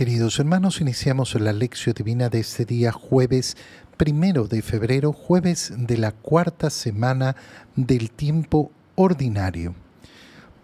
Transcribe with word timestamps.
Queridos 0.00 0.38
hermanos, 0.38 0.80
iniciamos 0.80 1.34
la 1.34 1.52
lección 1.52 1.92
divina 1.94 2.30
de 2.30 2.40
este 2.40 2.64
día 2.64 2.90
jueves 2.90 3.58
primero 3.98 4.48
de 4.48 4.62
febrero, 4.62 5.12
jueves 5.12 5.74
de 5.76 5.98
la 5.98 6.12
cuarta 6.12 6.70
semana 6.70 7.36
del 7.76 8.10
tiempo 8.10 8.72
ordinario. 8.94 9.74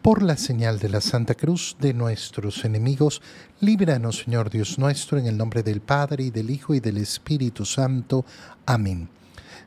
Por 0.01 0.23
la 0.23 0.39
señal 0.39 0.79
de 0.79 0.89
la 0.89 1.03
Santa 1.03 1.35
Cruz 1.35 1.77
de 1.79 1.93
nuestros 1.93 2.65
enemigos, 2.65 3.21
líbranos 3.61 4.21
Señor 4.21 4.49
Dios 4.49 4.79
nuestro, 4.79 5.19
en 5.19 5.27
el 5.27 5.37
nombre 5.37 5.63
del 5.63 5.83
Padre 5.83 6.25
y 6.25 6.31
del 6.31 6.49
Hijo 6.49 6.73
y 6.73 6.81
del 6.81 6.97
Espíritu 6.97 7.67
Santo. 7.67 8.25
Amén. 8.65 9.11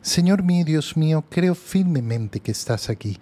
Señor 0.02 0.42
mío, 0.42 0.66
Dios 0.66 0.98
mío, 0.98 1.24
creo 1.30 1.54
firmemente 1.54 2.40
que 2.40 2.54
estás 2.54 2.90
aquí, 2.90 3.20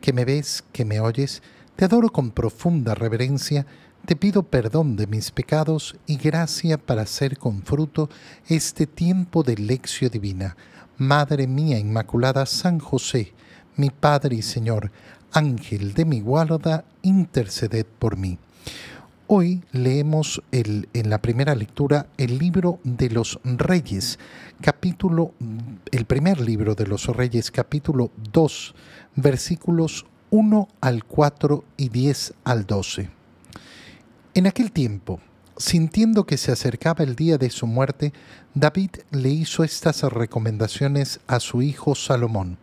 que 0.00 0.12
me 0.12 0.24
ves, 0.24 0.62
que 0.70 0.84
me 0.84 1.00
oyes, 1.00 1.42
te 1.74 1.84
adoro 1.84 2.10
con 2.10 2.30
profunda 2.30 2.94
reverencia, 2.94 3.66
te 4.08 4.16
pido 4.16 4.42
perdón 4.42 4.96
de 4.96 5.06
mis 5.06 5.30
pecados 5.30 5.94
y 6.06 6.16
gracia 6.16 6.78
para 6.78 7.02
hacer 7.02 7.36
con 7.36 7.62
fruto 7.62 8.08
este 8.46 8.86
tiempo 8.86 9.42
de 9.42 9.58
lección 9.58 10.10
divina. 10.10 10.56
Madre 10.96 11.46
mía 11.46 11.78
Inmaculada 11.78 12.46
San 12.46 12.78
José, 12.78 13.34
mi 13.76 13.90
Padre 13.90 14.36
y 14.36 14.40
Señor, 14.40 14.90
Ángel 15.30 15.92
de 15.92 16.06
mi 16.06 16.22
guarda, 16.22 16.86
interceded 17.02 17.84
por 17.98 18.16
mí. 18.16 18.38
Hoy 19.26 19.62
leemos 19.72 20.42
en 20.52 21.10
la 21.10 21.20
primera 21.20 21.54
lectura 21.54 22.06
el 22.16 22.38
libro 22.38 22.80
de 22.84 23.10
los 23.10 23.38
Reyes, 23.44 24.18
capítulo, 24.62 25.34
el 25.92 26.06
primer 26.06 26.40
libro 26.40 26.74
de 26.74 26.86
los 26.86 27.08
Reyes, 27.08 27.50
capítulo 27.50 28.10
2, 28.32 28.74
versículos 29.16 30.06
1 30.30 30.68
al 30.80 31.04
4 31.04 31.64
y 31.76 31.90
10 31.90 32.32
al 32.44 32.64
12. 32.64 33.17
En 34.38 34.46
aquel 34.46 34.70
tiempo, 34.70 35.18
sintiendo 35.56 36.24
que 36.24 36.36
se 36.36 36.52
acercaba 36.52 37.02
el 37.02 37.16
día 37.16 37.38
de 37.38 37.50
su 37.50 37.66
muerte, 37.66 38.12
David 38.54 38.90
le 39.10 39.30
hizo 39.30 39.64
estas 39.64 40.04
recomendaciones 40.04 41.18
a 41.26 41.40
su 41.40 41.60
hijo 41.60 41.96
Salomón. 41.96 42.56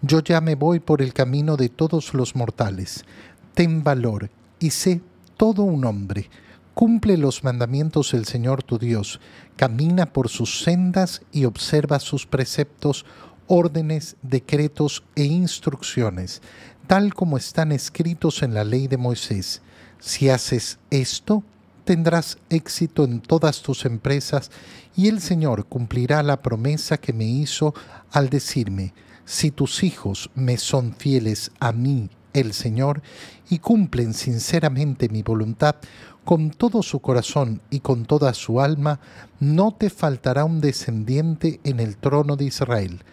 Yo 0.00 0.20
ya 0.20 0.40
me 0.40 0.54
voy 0.54 0.80
por 0.80 1.02
el 1.02 1.12
camino 1.12 1.58
de 1.58 1.68
todos 1.68 2.14
los 2.14 2.34
mortales. 2.34 3.04
Ten 3.52 3.84
valor 3.84 4.30
y 4.58 4.70
sé 4.70 5.02
todo 5.36 5.64
un 5.64 5.84
hombre. 5.84 6.30
Cumple 6.72 7.18
los 7.18 7.44
mandamientos 7.44 8.12
del 8.12 8.24
Señor 8.24 8.62
tu 8.62 8.78
Dios. 8.78 9.20
Camina 9.56 10.06
por 10.06 10.30
sus 10.30 10.62
sendas 10.62 11.20
y 11.32 11.44
observa 11.44 12.00
sus 12.00 12.24
preceptos, 12.24 13.04
órdenes, 13.46 14.16
decretos 14.22 15.04
e 15.16 15.24
instrucciones, 15.24 16.40
tal 16.86 17.12
como 17.12 17.36
están 17.36 17.72
escritos 17.72 18.42
en 18.42 18.54
la 18.54 18.64
ley 18.64 18.88
de 18.88 18.96
Moisés 18.96 19.60
si 20.04 20.28
haces 20.28 20.78
esto, 20.90 21.42
tendrás 21.84 22.36
éxito 22.50 23.04
en 23.04 23.20
todas 23.20 23.62
tus 23.62 23.86
empresas 23.86 24.50
y 24.94 25.08
el 25.08 25.22
Señor 25.22 25.64
cumplirá 25.64 26.22
la 26.22 26.42
promesa 26.42 26.98
que 26.98 27.14
me 27.14 27.24
hizo 27.24 27.72
al 28.12 28.28
decirme, 28.28 28.92
si 29.24 29.50
tus 29.50 29.82
hijos 29.82 30.30
me 30.34 30.58
son 30.58 30.92
fieles 30.92 31.52
a 31.58 31.72
mí, 31.72 32.10
el 32.34 32.52
Señor, 32.52 33.00
y 33.48 33.60
cumplen 33.60 34.12
sinceramente 34.12 35.08
mi 35.08 35.22
voluntad, 35.22 35.76
con 36.22 36.50
todo 36.50 36.82
su 36.82 37.00
corazón 37.00 37.62
y 37.70 37.80
con 37.80 38.04
toda 38.04 38.34
su 38.34 38.60
alma, 38.60 39.00
no 39.40 39.72
te 39.72 39.88
faltará 39.88 40.44
un 40.44 40.60
descendiente 40.60 41.60
en 41.64 41.80
el 41.80 41.96
trono 41.96 42.36
de 42.36 42.44
Israel. 42.44 43.04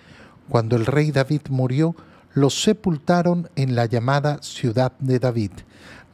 Cuando 0.50 0.76
el 0.76 0.86
rey 0.86 1.12
David 1.12 1.44
murió, 1.50 1.96
lo 2.34 2.50
sepultaron 2.50 3.50
en 3.56 3.76
la 3.76 3.86
llamada 3.86 4.42
ciudad 4.42 4.92
de 5.00 5.20
David 5.20 5.52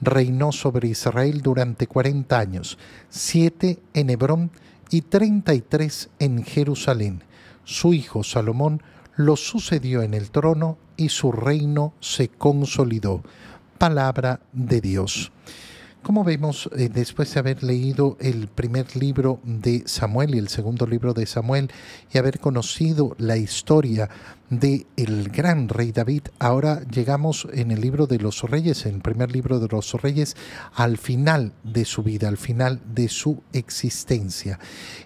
reinó 0.02 0.52
sobre 0.52 0.88
Israel 0.88 1.42
durante 1.42 1.88
cuarenta 1.88 2.40
años, 2.40 2.78
siete 3.10 3.80
en 3.94 4.10
Hebrón 4.10 4.52
y 4.90 5.02
treinta 5.02 5.54
y 5.54 5.62
tres 5.62 6.10
en 6.20 6.44
Jerusalén. 6.44 7.24
Su 7.64 7.94
hijo 7.94 8.24
Salomón 8.24 8.82
lo 9.16 9.36
sucedió 9.36 10.04
en 10.04 10.14
el 10.14 10.32
trono 10.32 10.78
y 10.96 11.10
su 11.10 11.32
reino 11.32 11.94
se 12.00 12.30
consolidó. 12.30 13.24
Palabra 13.78 14.40
de 14.54 14.82
Dios. 14.82 15.32
Como 16.08 16.24
vemos, 16.24 16.70
eh, 16.78 16.88
después 16.88 17.34
de 17.34 17.42
haber 17.42 17.64
leído 17.64 18.16
el 18.22 18.48
primer 18.48 18.96
libro 18.96 19.42
de 19.44 19.84
Samuel 19.88 20.36
y 20.36 20.38
el 20.38 20.48
segundo 20.48 20.88
libro 20.88 21.14
de 21.14 21.26
Samuel 21.26 21.70
y 22.14 22.18
haber 22.18 22.40
conocido 22.40 23.14
la 23.18 23.36
historia 23.36 24.10
de 24.50 24.88
el 24.96 25.28
gran 25.28 25.68
rey 25.68 25.92
David, 25.92 26.22
ahora 26.40 26.82
llegamos 26.90 27.46
en 27.52 27.72
el 27.72 27.82
libro 27.82 28.08
de 28.08 28.20
los 28.20 28.42
reyes, 28.44 28.86
en 28.86 28.96
el 28.96 29.02
primer 29.02 29.34
libro 29.34 29.60
de 29.60 29.68
los 29.68 29.92
reyes, 30.02 30.38
al 30.76 30.98
final 30.98 31.52
de 31.66 31.84
su 31.84 32.04
vida, 32.04 32.30
al 32.30 32.38
final 32.38 32.80
de 32.96 33.10
su 33.10 33.44
existencia. 33.52 34.60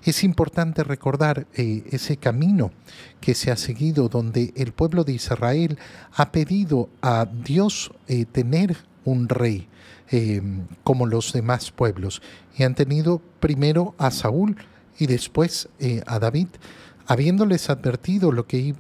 Es 0.04 0.24
importante 0.24 0.84
recordar 0.84 1.48
eh, 1.56 1.84
ese 1.90 2.18
camino 2.18 2.74
que 3.20 3.34
se 3.34 3.50
ha 3.50 3.56
seguido 3.56 4.08
donde 4.08 4.54
el 4.56 4.72
pueblo 4.72 5.04
de 5.04 5.14
Israel 5.14 5.80
ha 6.14 6.32
pedido 6.32 6.90
a 7.02 7.26
Dios 7.26 7.92
eh, 8.08 8.26
tener 8.26 8.91
un 9.06 9.30
rey 9.30 9.68
Em, 10.14 10.68
como 10.84 11.06
los 11.06 11.32
demás 11.32 11.72
pueblos. 11.72 12.22
Y 12.58 12.64
han 12.64 12.76
tenido 12.76 13.22
primero 13.40 13.96
a 13.98 14.12
Saúl 14.12 14.58
y 15.00 15.08
después 15.08 15.70
eh, 15.80 16.02
a 16.06 16.20
David, 16.20 16.48
habiéndoles 17.08 17.70
advertido 17.70 18.34
lo 18.34 18.46
que, 18.46 18.76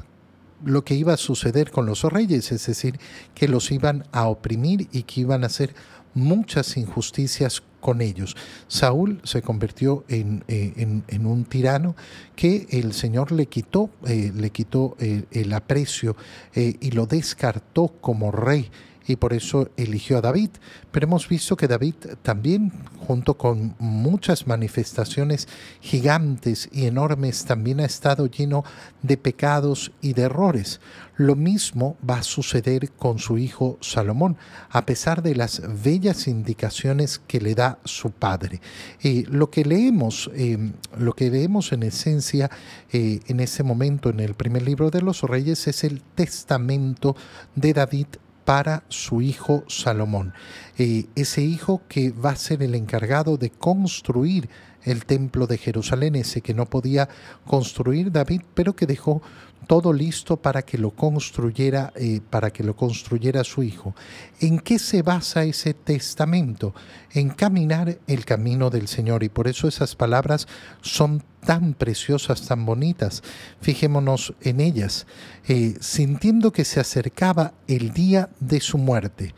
lo 0.65 0.83
que 0.83 0.95
iba 0.95 1.13
a 1.13 1.17
suceder 1.17 1.71
con 1.71 1.85
los 1.85 2.03
reyes, 2.03 2.51
es 2.51 2.65
decir, 2.65 2.99
que 3.33 3.47
los 3.47 3.71
iban 3.71 4.03
a 4.11 4.27
oprimir 4.27 4.89
y 4.91 5.03
que 5.03 5.21
iban 5.21 5.45
a 5.45 5.47
hacer 5.47 5.73
muchas 6.13 6.75
injusticias 6.75 7.63
con 7.79 8.01
ellos. 8.01 8.35
Saúl 8.67 9.21
se 9.23 9.41
convirtió 9.41 10.03
en, 10.09 10.43
eh, 10.49 11.01
un 11.23 11.45
tirano 11.45 11.95
que 12.35 12.67
el 12.71 12.91
Señor 12.91 13.31
le 13.31 13.45
quitó, 13.45 13.89
eh, 14.05 14.33
le 14.35 14.49
quitó 14.49 14.97
el 14.99 15.53
aprecio 15.53 16.17
y 16.53 16.91
lo 16.91 17.05
descartó 17.05 17.87
como 17.87 18.33
rey 18.33 18.69
y 19.11 19.15
por 19.15 19.33
eso 19.33 19.69
eligió 19.77 20.17
a 20.17 20.21
David. 20.21 20.49
Pero 20.91 21.05
hemos 21.05 21.27
visto 21.27 21.55
que 21.55 21.67
David 21.67 21.95
también, 22.21 22.71
junto 23.05 23.35
con 23.37 23.75
muchas 23.79 24.47
manifestaciones 24.47 25.47
gigantes 25.81 26.69
y 26.71 26.85
enormes, 26.85 27.45
también 27.45 27.79
ha 27.79 27.85
estado 27.85 28.27
lleno 28.27 28.63
de 29.01 29.17
pecados 29.17 29.91
y 30.01 30.13
de 30.13 30.23
errores. 30.23 30.79
Lo 31.17 31.35
mismo 31.35 31.97
va 32.07 32.17
a 32.17 32.23
suceder 32.23 32.91
con 32.91 33.19
su 33.19 33.37
hijo 33.37 33.77
Salomón, 33.81 34.37
a 34.69 34.85
pesar 34.85 35.21
de 35.21 35.35
las 35.35 35.61
bellas 35.83 36.27
indicaciones 36.27 37.19
que 37.27 37.39
le 37.39 37.53
da 37.53 37.79
su 37.85 38.11
padre. 38.11 38.59
Eh, 39.03 39.25
lo 39.29 39.51
que 39.51 39.63
leemos, 39.63 40.31
eh, 40.33 40.71
lo 40.97 41.13
que 41.13 41.29
leemos 41.29 41.73
en 41.73 41.83
esencia 41.83 42.49
eh, 42.91 43.19
en 43.27 43.39
ese 43.39 43.63
momento 43.63 44.09
en 44.09 44.19
el 44.19 44.33
primer 44.33 44.63
libro 44.63 44.89
de 44.89 45.01
los 45.01 45.21
Reyes 45.21 45.67
es 45.67 45.83
el 45.83 46.01
testamento 46.01 47.15
de 47.55 47.73
David 47.73 48.07
para 48.45 48.83
su 48.89 49.21
hijo 49.21 49.63
Salomón. 49.67 50.33
Eh, 50.77 51.05
ese 51.15 51.41
hijo 51.41 51.81
que 51.87 52.11
va 52.11 52.31
a 52.31 52.35
ser 52.35 52.63
el 52.63 52.75
encargado 52.75 53.37
de 53.37 53.49
construir 53.49 54.49
el 54.83 55.05
templo 55.05 55.47
de 55.47 55.57
Jerusalén, 55.57 56.15
ese 56.15 56.41
que 56.41 56.53
no 56.53 56.65
podía 56.65 57.07
construir 57.45 58.11
David, 58.11 58.41
pero 58.53 58.75
que 58.75 58.87
dejó 58.87 59.21
todo 59.67 59.93
listo 59.93 60.37
para 60.37 60.63
que 60.63 60.77
lo 60.77 60.91
construyera, 60.91 61.93
eh, 61.95 62.21
para 62.29 62.51
que 62.51 62.63
lo 62.63 62.75
construyera 62.75 63.43
su 63.43 63.63
hijo. 63.63 63.95
¿En 64.39 64.59
qué 64.59 64.79
se 64.79 65.01
basa 65.01 65.43
ese 65.43 65.73
testamento? 65.73 66.73
En 67.11 67.29
caminar 67.29 67.99
el 68.07 68.25
camino 68.25 68.69
del 68.69 68.87
Señor. 68.87 69.23
Y 69.23 69.29
por 69.29 69.47
eso 69.47 69.67
esas 69.67 69.95
palabras 69.95 70.47
son 70.81 71.23
tan 71.45 71.73
preciosas, 71.73 72.47
tan 72.47 72.65
bonitas. 72.65 73.23
Fijémonos 73.61 74.33
en 74.41 74.59
ellas. 74.59 75.07
Eh, 75.47 75.75
sintiendo 75.79 76.51
que 76.51 76.65
se 76.65 76.79
acercaba 76.79 77.53
el 77.67 77.91
día 77.91 78.29
de 78.39 78.59
su 78.59 78.77
muerte. 78.77 79.33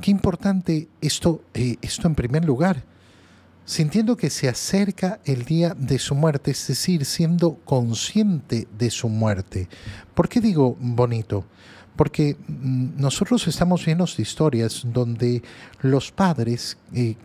Qué 0.00 0.10
importante 0.10 0.88
esto, 1.00 1.42
eh, 1.54 1.76
esto 1.82 2.06
en 2.06 2.14
primer 2.14 2.44
lugar 2.44 2.84
sintiendo 3.68 4.16
que 4.16 4.30
se 4.30 4.48
acerca 4.48 5.20
el 5.26 5.44
día 5.44 5.74
de 5.74 5.98
su 5.98 6.14
muerte, 6.14 6.52
es 6.52 6.66
decir, 6.66 7.04
siendo 7.04 7.56
consciente 7.66 8.66
de 8.78 8.88
su 8.88 9.10
muerte. 9.10 9.68
¿Por 10.14 10.26
qué 10.26 10.40
digo 10.40 10.74
bonito? 10.80 11.44
Porque 11.94 12.38
mm, 12.48 12.98
nosotros 12.98 13.46
estamos 13.46 13.84
llenos 13.84 14.16
de 14.16 14.22
historias 14.22 14.86
donde 14.86 15.42
los 15.82 16.10
padres 16.10 16.78
eh, 16.94 17.16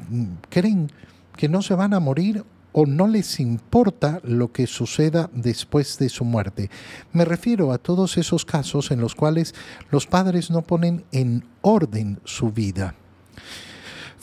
creen 0.50 0.92
que 1.38 1.48
no 1.48 1.62
se 1.62 1.76
van 1.76 1.94
a 1.94 2.02
morir 2.02 2.44
o 2.74 2.86
no 2.86 3.08
les 3.08 3.40
importa 3.40 4.20
lo 4.26 4.52
que 4.52 4.68
suceda 4.68 5.30
después 5.34 5.98
de 5.98 6.10
su 6.10 6.26
muerte. 6.26 6.70
Me 7.14 7.24
refiero 7.24 7.72
a 7.72 7.78
todos 7.78 8.18
esos 8.18 8.44
casos 8.44 8.92
en 8.92 9.00
los 9.00 9.16
cuales 9.16 9.56
los 9.92 10.08
padres 10.08 10.52
no 10.52 10.62
ponen 10.62 11.06
en 11.14 11.46
orden 11.62 12.20
su 12.26 12.52
vida. 12.52 12.96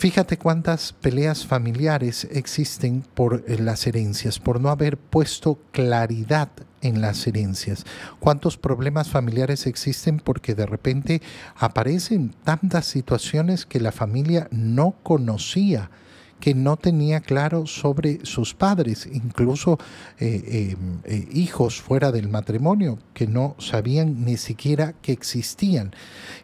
Fíjate 0.01 0.39
cuántas 0.39 0.95
peleas 0.95 1.45
familiares 1.45 2.27
existen 2.33 3.05
por 3.13 3.45
eh, 3.47 3.59
las 3.59 3.87
herencias, 3.87 4.39
por 4.39 4.59
no 4.59 4.71
haber 4.71 4.97
puesto 4.97 5.59
claridad 5.73 6.49
en 6.81 7.03
las 7.03 7.27
herencias. 7.27 7.85
Cuántos 8.19 8.57
problemas 8.57 9.11
familiares 9.11 9.67
existen 9.67 10.19
porque 10.19 10.55
de 10.55 10.65
repente 10.65 11.21
aparecen 11.55 12.35
tantas 12.45 12.87
situaciones 12.87 13.67
que 13.67 13.79
la 13.79 13.93
familia 13.93 14.49
no 14.51 14.95
conocía 15.03 15.91
que 16.41 16.55
no 16.55 16.77
tenía 16.77 17.21
claro 17.21 17.67
sobre 17.67 18.25
sus 18.25 18.55
padres, 18.55 19.07
incluso 19.13 19.79
eh, 20.19 20.73
em, 20.73 21.01
eh, 21.05 21.29
hijos 21.33 21.81
fuera 21.81 22.11
del 22.11 22.29
matrimonio 22.29 22.99
que 23.15 23.27
no 23.27 23.55
sabían 23.59 24.25
ni 24.25 24.37
siquiera 24.37 24.95
que 25.03 25.13
existían. 25.13 25.93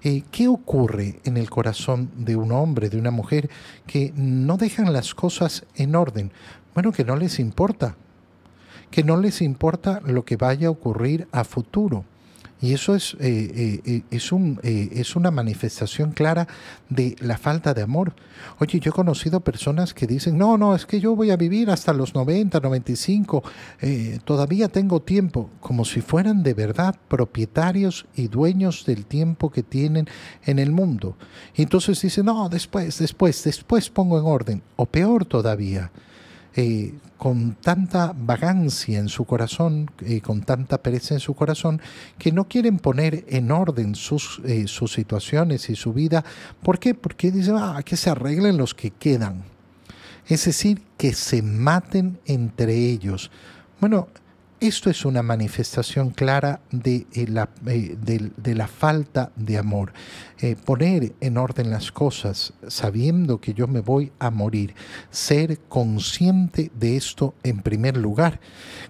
Eh, 0.02 0.22
¿Qué 0.31 0.48
ocurre 0.48 1.20
en 1.25 1.37
el 1.37 1.50
corazón 1.50 2.10
de 2.16 2.37
un 2.37 2.52
hombre, 2.52 2.90
de 2.90 2.98
una 2.98 3.10
mujer, 3.10 3.48
que 3.87 4.12
no 4.14 4.58
dejan 4.58 4.93
las 4.93 5.14
cosas 5.14 5.64
en 5.75 5.96
orden? 5.96 6.31
Bueno, 6.75 6.93
que 6.93 7.04
no 7.04 7.16
les 7.16 7.38
importa, 7.38 7.96
que 8.90 9.02
no 9.02 9.16
les 9.16 9.40
importa 9.40 10.00
lo 10.04 10.25
que 10.25 10.37
vaya 10.37 10.69
a 10.69 10.72
ocurrir 10.72 11.26
a 11.32 11.44
futuro 11.44 12.04
y 12.61 12.73
eso 12.73 12.94
es, 12.94 13.14
eh, 13.14 13.19
eh, 13.20 13.81
eh, 13.85 14.03
es, 14.11 14.32
un, 14.32 14.58
es 14.62 15.14
una 15.14 15.31
manifestación 15.31 16.12
clara 16.12 16.49
de 16.88 17.14
la 17.20 17.37
falta 17.37 17.75
de 17.75 17.82
amor. 17.82 18.14
Oye, 18.58 18.81
yo 18.81 18.91
he 18.91 18.94
conocido 18.94 19.41
personas 19.41 19.93
que 19.93 20.06
dicen, 20.06 20.38
no, 20.38 20.56
no, 20.56 20.75
es 20.75 20.87
que 20.87 20.99
yo 20.99 21.14
voy 21.14 21.31
a 21.31 21.37
vivir 21.37 21.70
hasta 21.70 21.93
los 21.93 22.14
90, 22.14 22.61
95, 22.61 23.43
todavía 24.25 24.69
tengo 24.69 25.03
tiempo, 25.03 25.50
como 25.61 25.85
si 25.85 26.00
fueran 26.00 26.43
de 26.43 26.55
verdad 26.55 26.97
propietarios 27.08 28.06
y 28.14 28.29
dueños 28.29 28.87
del 28.87 29.05
tiempo 29.05 29.50
que 29.50 29.62
tienen 29.62 30.08
en 30.44 30.58
el 30.58 30.73
mundo. 30.73 31.17
Y 31.55 31.62
entonces 31.62 32.00
dicen, 32.00 32.26
no, 32.26 32.49
después, 32.49 32.99
después, 32.99 33.43
después 33.44 33.91
pongo 33.91 34.19
en 34.19 34.25
orden. 34.25 34.62
O 34.76 34.87
peor 34.87 35.26
todavía, 35.26 35.91
eh, 36.56 36.94
con 37.19 37.55
tanta 37.55 38.14
vagancia 38.17 38.99
en 38.99 39.08
su 39.08 39.25
corazón, 39.25 39.91
eh, 40.00 40.20
con 40.20 40.43
tanta 40.43 40.79
pereza 40.79 41.14
en 41.14 41.20
su 41.20 41.35
corazón, 41.35 41.81
que 42.19 42.32
no 42.32 42.49
quieren 42.49 42.79
poner 42.79 43.25
en 43.29 43.50
orden 43.50 43.94
sus, 43.94 44.41
eh, 44.44 44.67
sus 44.67 44.93
situaciones 44.93 45.69
y 45.70 45.76
su 45.76 45.93
vida. 45.93 46.25
¿Por 46.62 46.79
qué? 46.79 46.94
Porque 46.94 47.31
dicen, 47.31 47.56
ah, 47.58 47.82
que 47.85 47.97
se 47.97 48.11
arreglen 48.11 48.56
los 48.56 48.75
que 48.75 48.91
quedan. 48.91 49.44
Es 50.26 50.44
decir, 50.44 50.82
que 50.97 51.12
se 51.12 51.43
maten 51.43 52.19
entre 52.26 52.75
ellos. 52.75 53.31
Bueno, 53.81 54.08
esto 54.61 54.88
es 54.88 55.05
una 55.05 55.23
manifestación 55.23 56.11
clara 56.11 56.61
de, 56.70 57.06
eh, 57.12 57.26
la, 57.29 57.50
eh, 57.67 57.97
de, 58.00 58.55
la, 58.55 58.67
falta 58.67 59.31
de 59.37 59.58
amor. 59.58 59.93
Eh, 60.41 60.56
poner 60.56 61.14
en 61.20 61.37
orden 61.37 61.70
las 61.70 61.93
cosas 61.93 62.55
sabiendo 62.67 63.41
que 63.41 63.53
yo 63.53 63.69
me 63.69 63.81
voy 63.81 64.12
a 64.19 64.31
morir. 64.31 64.75
Ser 65.11 65.58
consciente 65.69 66.70
de 66.75 66.97
esto 66.97 67.35
en 67.43 67.61
primer 67.61 67.97
lugar. 67.97 68.41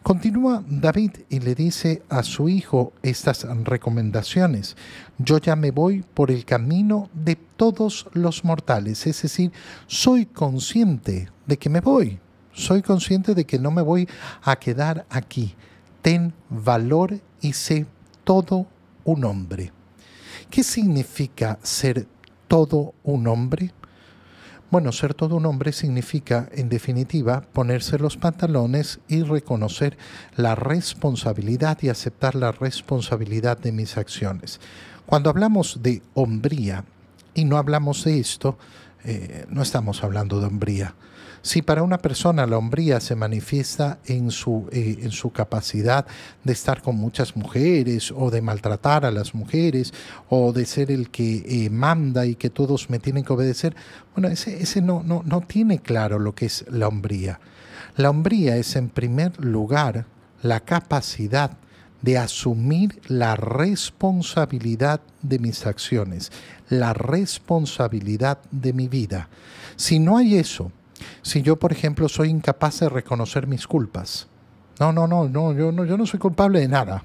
Continúa 0.03 0.63
David 0.69 1.13
y 1.29 1.41
le 1.41 1.55
dice 1.55 2.03
a 2.09 2.23
su 2.23 2.49
hijo 2.49 2.93
estas 3.03 3.45
recomendaciones. 3.65 4.77
Yo 5.19 5.39
ya 5.39 5.57
me 5.57 5.73
voy 5.73 6.05
por 6.15 6.31
el 6.31 6.45
camino 6.45 7.11
de 7.13 7.37
todos 7.37 8.07
los 8.13 8.45
mortales. 8.45 9.07
Es 9.07 9.23
decir, 9.23 9.51
soy 9.89 10.27
consciente 10.27 11.29
de 11.47 11.57
que 11.57 11.71
me 11.71 11.81
voy 11.81 12.21
soy 12.56 12.82
consciente 12.82 13.35
de 13.35 13.44
que 13.44 13.58
no 13.58 13.70
me 13.70 13.82
voy 13.82 14.08
a 14.43 14.56
quedar 14.56 15.06
aquí. 15.11 15.55
Ten 16.03 16.32
valor 16.49 17.20
y 17.41 17.53
sé 17.53 17.87
todo 18.25 18.67
un 19.05 19.25
hombre. 19.25 19.73
¿Qué 20.50 20.62
significa 20.62 21.58
ser 21.62 22.06
todo 22.49 22.94
un 23.05 23.26
hombre? 23.29 23.73
Bueno, 24.70 24.91
ser 24.91 25.14
todo 25.14 25.37
un 25.37 25.47
hombre 25.47 25.73
significa, 25.73 26.49
en 26.50 26.69
definitiva, 26.69 27.43
ponerse 27.53 27.99
los 27.99 28.17
pantalones 28.17 28.99
y 29.06 29.23
reconocer 29.23 29.97
la 30.35 30.55
responsabilidad 30.55 31.79
y 31.82 31.88
aceptar 31.88 32.35
la 32.35 32.53
responsabilidad 32.53 33.58
de 33.58 33.70
mis 33.70 33.97
acciones. 33.97 34.61
Cuando 35.05 35.31
hablamos 35.31 35.82
de 35.82 36.03
hombría 36.14 36.85
y 37.35 37.44
no 37.44 37.58
hablamos 37.58 38.03
de 38.05 38.19
esto, 38.19 38.58
eh, 39.05 39.47
no 39.50 39.62
estamos 39.62 40.03
hablando 40.03 40.41
de 40.41 40.47
hombría. 40.47 40.94
Si 41.46 41.62
para 41.62 41.84
una 41.84 41.98
persona 41.98 42.44
la 42.44 42.58
hombría 42.58 42.98
se 42.98 43.14
manifiesta 43.14 44.00
en 44.06 44.32
su, 44.32 44.69
eh, 44.72 44.98
en 45.02 45.12
su 45.12 45.31
capacidad 45.31 46.04
de 46.43 46.52
estar 46.52 46.82
con 46.82 46.96
muchas 46.96 47.37
mujeres 47.37 48.10
o 48.10 48.32
de 48.32 48.43
maltratar 48.43 49.04
a 49.04 49.12
las 49.12 49.32
mujeres 49.32 49.94
o 50.28 50.52
de 50.52 50.66
ser 50.66 50.90
el 50.90 51.08
que 51.08 51.44
eh, 51.46 51.70
manda 51.70 52.26
y 52.26 52.34
que 52.34 52.50
todos 52.50 52.90
me 52.90 52.98
tienen 52.98 53.22
que 53.22 53.32
obedecer, 53.32 53.76
bueno, 54.12 54.26
ese, 54.26 54.60
ese 54.60 54.82
no, 54.82 55.04
no, 55.04 55.22
no 55.25 55.40
tiene 55.40 55.78
claro 55.78 56.19
lo 56.19 56.34
que 56.34 56.46
es 56.46 56.64
la 56.69 56.88
hombría. 56.88 57.38
La 57.96 58.10
hombría 58.10 58.56
es 58.56 58.75
en 58.75 58.88
primer 58.88 59.38
lugar 59.38 60.06
la 60.43 60.58
capacidad 60.58 61.52
de 62.02 62.19
asumir 62.19 63.00
la 63.06 63.37
responsabilidad 63.37 65.00
de 65.22 65.38
mis 65.38 65.64
acciones, 65.64 66.32
la 66.69 66.93
responsabilidad 66.93 68.38
de 68.50 68.72
mi 68.72 68.88
vida. 68.88 69.28
Si 69.76 70.00
no 70.00 70.16
hay 70.16 70.38
eso, 70.38 70.72
si 71.26 71.43
yo, 71.43 71.56
por 71.56 71.73
ejemplo, 71.73 72.08
soy 72.08 72.28
incapaz 72.28 72.78
de 72.78 72.88
reconocer 72.88 73.49
mis 73.49 73.67
culpas, 73.67 74.28
no, 74.78 74.93
no, 74.93 75.08
no, 75.08 75.28
no, 75.28 75.52
yo 75.55 75.73
no, 75.73 75.84
yo 75.84 75.96
no 75.96 76.06
soy 76.06 76.20
culpable 76.20 76.61
de 76.61 76.69
nada. 76.69 77.02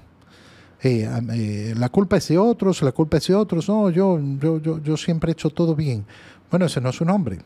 Eh, 0.80 1.10
eh, 1.32 1.74
la 1.76 1.88
culpa 1.88 2.18
es 2.18 2.28
de 2.28 2.38
otros, 2.38 2.82
la 2.82 2.92
culpa 2.92 3.16
es 3.16 3.26
de 3.26 3.34
otros, 3.34 3.68
no, 3.68 3.90
yo, 3.90 4.20
yo, 4.38 4.60
yo, 4.60 4.80
yo 4.80 4.96
siempre 4.96 5.30
he 5.30 5.32
hecho 5.32 5.50
todo 5.50 5.74
bien. 5.74 6.06
Bueno, 6.52 6.66
ese 6.66 6.80
no 6.80 6.90
es 6.90 7.00
un 7.00 7.10
hombre. 7.10 7.40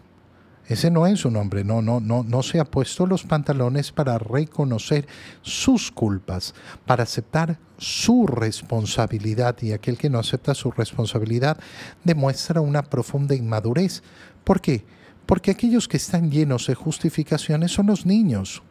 Ese 0.67 0.91
no 0.91 1.07
es 1.07 1.25
un 1.25 1.37
hombre, 1.37 1.65
no, 1.65 1.81
no, 1.81 1.99
no, 1.99 2.23
no 2.23 2.43
se 2.43 2.61
ha 2.61 2.67
puesto 2.67 3.07
los 3.07 3.23
pantalones 3.25 3.91
para 3.91 4.19
reconocer 4.19 5.07
sus 5.41 5.91
culpas, 5.91 6.55
para 6.85 7.05
aceptar 7.05 7.59
su 7.79 8.27
responsabilidad 8.27 9.57
y 9.63 9.73
aquel 9.73 9.97
que 9.97 10.11
no 10.11 10.19
acepta 10.19 10.55
su 10.55 10.73
responsabilidad 10.73 11.57
demuestra 12.05 12.61
una 12.61 12.83
profunda 12.83 13.35
inmadurez. 13.35 14.03
¿Por 14.45 14.61
qué? 14.61 14.85
Porque 15.27 15.51
aquellos 15.51 15.89
que 15.89 15.97
están 15.97 16.31
llenos 16.31 16.67
de 16.69 16.75
justificaciones 16.75 17.73
son 17.73 17.87
los 17.87 18.07
niños. 18.07 18.63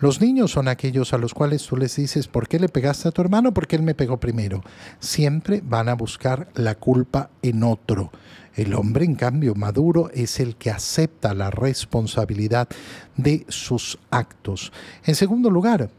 Los 0.00 0.20
niños 0.20 0.52
son 0.52 0.66
aquellos 0.66 1.12
a 1.12 1.18
los 1.18 1.34
cuales 1.34 1.66
tú 1.66 1.76
les 1.76 1.94
dices, 1.96 2.26
¿por 2.26 2.48
qué 2.48 2.58
le 2.58 2.70
pegaste 2.70 3.08
a 3.08 3.12
tu 3.12 3.20
hermano? 3.20 3.52
Porque 3.52 3.76
él 3.76 3.82
me 3.82 3.94
pegó 3.94 4.18
primero. 4.18 4.62
Siempre 4.98 5.62
van 5.62 5.90
a 5.90 5.94
buscar 5.94 6.48
la 6.54 6.74
culpa 6.74 7.30
en 7.42 7.62
otro. 7.62 8.10
El 8.54 8.74
hombre, 8.74 9.04
en 9.04 9.14
cambio, 9.14 9.54
maduro 9.54 10.10
es 10.14 10.40
el 10.40 10.56
que 10.56 10.70
acepta 10.70 11.34
la 11.34 11.50
responsabilidad 11.50 12.68
de 13.16 13.44
sus 13.48 13.98
actos. 14.10 14.72
En 15.04 15.14
segundo 15.14 15.50
lugar, 15.50 15.90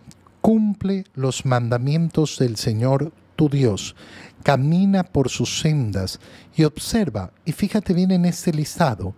cumple 0.42 1.06
los 1.14 1.46
mandamientos 1.46 2.40
del 2.40 2.58
Señor 2.58 3.14
tu 3.36 3.50
Dios, 3.50 3.96
camina 4.44 5.04
por 5.04 5.30
sus 5.30 5.62
sendas 5.62 6.20
y 6.56 6.64
observa, 6.64 7.32
y 7.46 7.52
fíjate 7.52 7.94
bien 7.94 8.12
en 8.12 8.26
este 8.26 8.52
listado, 8.52 9.16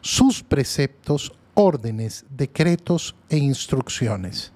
sus 0.00 0.42
preceptos, 0.42 1.32
órdenes, 1.54 2.24
decretos 2.30 3.14
e 3.28 3.38
instrucciones. 3.38 4.52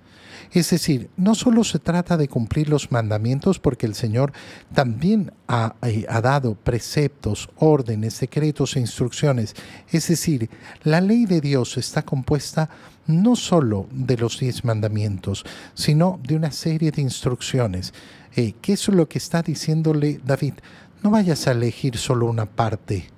Es 0.53 0.69
decir, 0.69 1.09
no 1.17 1.35
solo 1.35 1.65
se 1.65 1.79
trata 1.79 2.19
de 2.19 2.29
cumplir 2.29 2.69
los 2.69 2.93
mandamientos, 2.93 3.59
porque 3.59 3.87
el 3.87 3.95
Señor 3.95 4.33
también 4.75 5.33
ha, 5.49 5.77
eh, 5.83 6.05
ha, 6.09 6.21
dado 6.21 6.55
preceptos, 6.55 7.49
órdenes, 7.57 8.21
decretos 8.21 8.77
e 8.77 8.81
instrucciones. 8.81 9.55
Es 9.91 10.09
decir, 10.09 10.51
la 10.83 11.01
ley 11.01 11.25
de 11.25 11.41
Dios 11.41 11.79
está 11.79 12.03
compuesta 12.03 12.69
no 13.07 13.35
solo 13.35 13.89
de 13.93 14.19
los 14.19 14.39
diez 14.39 14.65
mandamientos, 14.65 15.45
sino 15.75 16.21
de 16.23 16.37
una 16.37 16.53
serie 16.53 16.91
de 16.91 17.01
instrucciones. 17.01 17.95
Eh, 18.37 18.55
¿Qué 18.61 18.75
es 18.75 18.89
lo 18.89 19.09
que 19.09 19.19
está 19.19 19.43
diciéndole 19.43 20.21
David? 20.25 20.55
No 21.03 21.11
vayas 21.11 21.47
a 21.47 21.53
elegir 21.53 21.97
solo 21.97 22.27
una 22.27 22.47
parte 22.47 23.12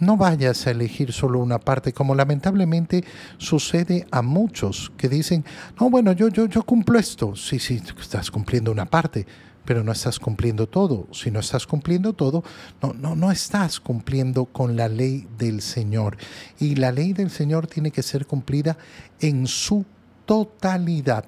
no 0.00 0.16
vayas 0.16 0.66
a 0.66 0.70
elegir 0.70 1.12
solo 1.12 1.38
una 1.38 1.58
parte, 1.58 1.92
como 1.92 2.14
lamentablemente 2.14 3.04
sucede 3.38 4.06
a 4.10 4.22
muchos 4.22 4.92
que 4.96 5.08
dicen, 5.08 5.44
no, 5.78 5.90
bueno, 5.90 6.12
yo, 6.12 6.28
yo, 6.28 6.46
yo 6.46 6.62
cumplo 6.62 6.98
esto. 6.98 7.36
Sí, 7.36 7.58
sí, 7.58 7.80
estás 8.00 8.30
cumpliendo 8.30 8.72
una 8.72 8.86
parte, 8.86 9.26
pero 9.64 9.84
no 9.84 9.92
estás 9.92 10.18
cumpliendo 10.18 10.66
todo. 10.66 11.06
Si 11.12 11.30
no 11.30 11.40
estás 11.40 11.66
cumpliendo 11.66 12.12
todo, 12.12 12.42
no, 12.82 12.92
no, 12.94 13.14
no 13.14 13.30
estás 13.30 13.80
cumpliendo 13.80 14.46
con 14.46 14.76
la 14.76 14.88
ley 14.88 15.26
del 15.38 15.62
Señor. 15.62 16.16
Y 16.58 16.76
la 16.76 16.92
ley 16.92 17.12
del 17.12 17.30
Señor 17.30 17.66
tiene 17.66 17.90
que 17.90 18.02
ser 18.02 18.26
cumplida 18.26 18.76
en 19.20 19.46
su 19.46 19.84
totalidad. 20.26 21.26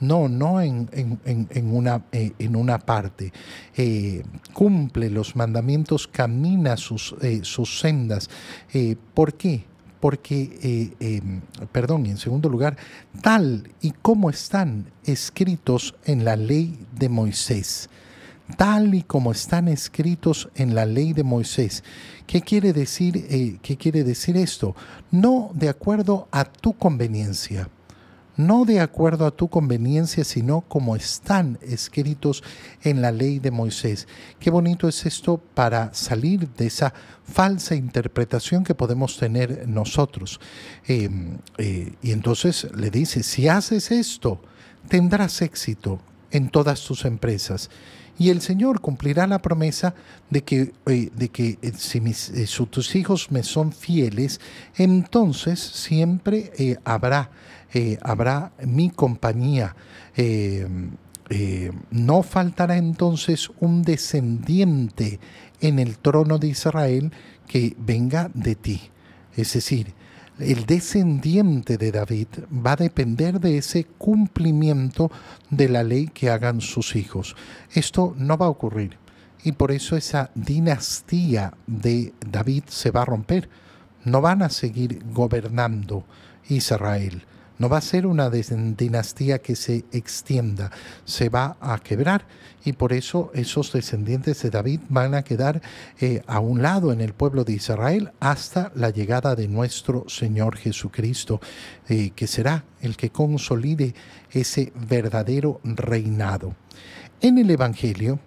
No, 0.00 0.28
no 0.28 0.62
en, 0.62 0.88
una, 1.70 2.02
eh, 2.12 2.32
en 2.38 2.56
una, 2.56 2.78
parte. 2.78 3.32
Eh, 3.76 4.22
cumple 4.54 5.10
los 5.10 5.36
mandamientos, 5.36 6.08
camina 6.08 6.78
sus, 6.78 7.14
eh, 7.20 7.40
sus 7.42 7.80
sendas. 7.80 8.30
¿Por 9.14 9.34
qué? 9.34 9.64
Porque, 10.00 10.94
em, 10.98 11.42
perdón, 11.70 12.06
en 12.06 12.16
segundo 12.16 12.48
lugar, 12.48 12.78
tal 13.20 13.70
y 13.82 13.90
como 13.90 14.30
están 14.30 14.86
escritos 15.04 15.94
en 16.06 16.24
la 16.24 16.36
ley 16.36 16.78
de 16.98 17.08
Moisés 17.10 17.90
tal 18.56 18.96
y 18.96 19.02
como 19.02 19.30
están 19.30 19.68
escritos 19.68 20.48
en 20.56 20.74
la 20.74 20.84
ley 20.84 21.12
de 21.12 21.22
Moisés. 21.22 21.84
¿Qué 22.26 22.40
quiere 22.40 22.72
decir, 22.72 23.58
qué 23.62 23.76
quiere 23.76 24.02
decir 24.02 24.36
esto? 24.36 24.74
No 25.12 25.52
de 25.54 25.68
acuerdo 25.68 26.26
a 26.32 26.44
tu 26.44 26.72
conveniencia, 26.72 27.68
no 28.46 28.64
de 28.64 28.80
acuerdo 28.80 29.26
a 29.26 29.30
tu 29.30 29.48
conveniencia, 29.48 30.24
sino 30.24 30.62
como 30.62 30.96
están 30.96 31.58
escritos 31.62 32.42
en 32.82 33.02
la 33.02 33.12
ley 33.12 33.38
de 33.38 33.50
Moisés. 33.50 34.08
Qué 34.38 34.50
bonito 34.50 34.88
es 34.88 35.06
esto 35.06 35.38
para 35.38 35.92
salir 35.94 36.48
de 36.50 36.66
esa 36.66 36.92
falsa 37.24 37.74
interpretación 37.74 38.64
que 38.64 38.74
podemos 38.74 39.16
tener 39.16 39.68
nosotros. 39.68 40.40
Em, 40.86 41.38
eh, 41.58 41.92
y 42.02 42.12
entonces 42.12 42.66
le 42.74 42.90
dice, 42.90 43.22
si 43.22 43.48
haces 43.48 43.90
esto, 43.90 44.40
tendrás 44.88 45.42
éxito 45.42 46.00
en 46.30 46.48
todas 46.48 46.82
tus 46.84 47.04
empresas. 47.04 47.70
Y 48.18 48.28
el 48.28 48.42
Señor 48.42 48.80
cumplirá 48.80 49.26
la 49.26 49.40
promesa 49.40 49.94
de 50.28 50.42
que, 50.42 50.72
eh, 50.86 51.10
de 51.14 51.28
que 51.30 51.58
eh, 51.62 51.72
si, 51.76 52.00
mis, 52.00 52.32
tus 52.70 52.94
hijos 52.94 53.30
me 53.30 53.42
son 53.42 53.72
fieles, 53.72 54.40
entonces 54.76 55.58
siempre 55.58 56.78
habrá, 56.84 57.30
habrá 58.02 58.52
mi 58.66 58.90
compañía. 58.90 59.74
no 61.90 62.22
faltará 62.22 62.76
entonces 62.76 63.50
un 63.60 63.82
descendiente 63.82 65.18
en 65.60 65.78
el 65.78 65.98
trono 65.98 66.38
de 66.38 66.48
Israel 66.48 67.12
que 67.46 67.74
venga 67.78 68.30
de 68.34 68.54
ti. 68.54 68.80
Es 69.36 69.52
decir, 69.54 69.94
el 70.40 70.66
descendiente 70.66 71.76
de 71.76 71.92
David 71.92 72.28
va 72.50 72.72
a 72.72 72.76
depender 72.76 73.40
de 73.40 73.58
ese 73.58 73.84
cumplimiento 73.84 75.10
de 75.50 75.68
la 75.68 75.82
ley 75.82 76.08
que 76.08 76.30
hagan 76.30 76.60
sus 76.60 76.96
hijos. 76.96 77.36
Esto 77.72 78.14
no 78.16 78.38
va 78.38 78.46
a 78.46 78.50
ocurrir 78.50 78.98
y 79.44 79.52
por 79.52 79.70
eso 79.70 79.96
esa 79.96 80.30
dinastía 80.34 81.54
de 81.66 82.12
David 82.26 82.64
se 82.68 82.90
va 82.90 83.02
a 83.02 83.06
romper. 83.06 83.48
No 84.04 84.20
van 84.20 84.42
a 84.42 84.48
seguir 84.48 85.02
gobernando 85.12 86.04
Israel. 86.48 87.24
No 87.60 87.68
va 87.68 87.76
a 87.76 87.82
ser 87.82 88.06
una 88.06 88.30
dinastía 88.30 89.40
que 89.40 89.54
se 89.54 89.84
extienda, 89.92 90.70
se 91.04 91.28
va 91.28 91.58
a 91.60 91.78
quebrar 91.78 92.24
y 92.64 92.72
por 92.72 92.94
eso 92.94 93.30
esos 93.34 93.70
descendientes 93.70 94.40
de 94.40 94.48
David 94.48 94.80
van 94.88 95.14
a 95.14 95.22
quedar 95.22 95.60
eh, 96.00 96.22
a 96.26 96.40
un 96.40 96.62
lado 96.62 96.90
en 96.90 97.02
el 97.02 97.12
pueblo 97.12 97.44
de 97.44 97.52
Israel 97.52 98.12
hasta 98.18 98.72
la 98.74 98.88
llegada 98.88 99.36
de 99.36 99.46
nuestro 99.46 100.06
Señor 100.08 100.56
Jesucristo, 100.56 101.38
eh, 101.90 102.12
que 102.16 102.26
será 102.26 102.64
el 102.80 102.96
que 102.96 103.10
consolide 103.10 103.94
ese 104.30 104.72
verdadero 104.88 105.60
reinado. 105.62 106.56
En 107.20 107.36
el 107.36 107.50
Evangelio, 107.50 108.20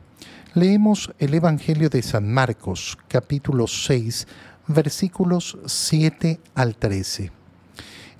leemos 0.54 1.12
el 1.18 1.34
Evangelio 1.34 1.90
de 1.90 2.04
San 2.04 2.32
Marcos, 2.32 3.00
capítulo 3.08 3.66
6, 3.66 4.28
versículos 4.68 5.58
7 5.66 6.40
al 6.54 6.75
13. 6.75 7.43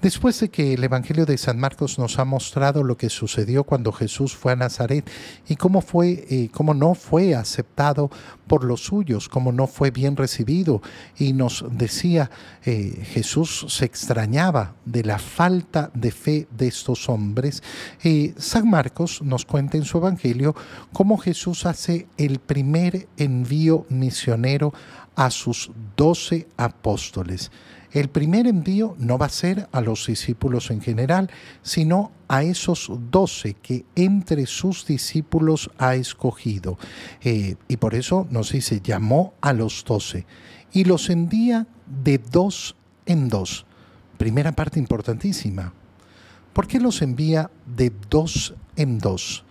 Después 0.00 0.38
de 0.38 0.48
que 0.48 0.74
el 0.74 0.84
Evangelio 0.84 1.26
de 1.26 1.36
San 1.36 1.58
Marcos 1.58 1.98
nos 1.98 2.20
ha 2.20 2.24
mostrado 2.24 2.84
lo 2.84 2.96
que 2.96 3.10
sucedió 3.10 3.64
cuando 3.64 3.90
Jesús 3.90 4.36
fue 4.36 4.52
a 4.52 4.56
Nazaret 4.56 5.10
y 5.48 5.56
cómo 5.56 5.80
fue, 5.80 6.24
eh, 6.30 6.50
cómo 6.52 6.72
no 6.72 6.94
fue 6.94 7.34
aceptado 7.34 8.08
por 8.46 8.62
los 8.62 8.84
suyos, 8.84 9.28
cómo 9.28 9.50
no 9.50 9.66
fue 9.66 9.90
bien 9.90 10.16
recibido, 10.16 10.82
y 11.18 11.32
nos 11.32 11.64
decía 11.72 12.30
eh, 12.64 13.02
Jesús 13.12 13.66
se 13.68 13.86
extrañaba 13.86 14.76
de 14.84 15.02
la 15.02 15.18
falta 15.18 15.90
de 15.94 16.12
fe 16.12 16.46
de 16.56 16.68
estos 16.68 17.08
hombres. 17.08 17.64
San 18.36 18.70
Marcos 18.70 19.20
nos 19.20 19.44
cuenta 19.44 19.78
en 19.78 19.84
su 19.84 19.98
Evangelio 19.98 20.54
cómo 20.92 21.18
Jesús 21.18 21.66
hace 21.66 22.06
el 22.16 22.38
primer 22.38 23.08
envío 23.16 23.84
misionero 23.88 24.72
a 25.16 25.30
sus 25.32 25.72
doce 25.96 26.46
apóstoles. 26.56 27.50
El 27.98 28.10
primer 28.10 28.46
envío 28.46 28.94
no 29.00 29.18
va 29.18 29.26
a 29.26 29.28
ser 29.28 29.68
a 29.72 29.80
los 29.80 30.06
discípulos 30.06 30.70
en 30.70 30.80
general, 30.80 31.28
sino 31.62 32.12
a 32.28 32.44
esos 32.44 32.92
doce 33.10 33.54
que 33.54 33.86
entre 33.96 34.46
sus 34.46 34.86
discípulos 34.86 35.68
ha 35.78 35.96
escogido. 35.96 36.78
Eh, 37.22 37.56
y 37.66 37.76
por 37.78 37.96
eso 37.96 38.28
nos 38.30 38.52
dice, 38.52 38.80
llamó 38.84 39.34
a 39.40 39.52
los 39.52 39.84
doce 39.84 40.26
y 40.72 40.84
los 40.84 41.10
envía 41.10 41.66
de 42.04 42.18
dos 42.18 42.76
en 43.04 43.28
dos. 43.28 43.66
Primera 44.16 44.52
parte 44.52 44.78
importantísima. 44.78 45.72
¿Por 46.52 46.68
qué 46.68 46.78
los 46.78 47.02
envía 47.02 47.50
de 47.66 47.90
dos 48.08 48.54
en 48.76 49.00
dos? 49.00 49.44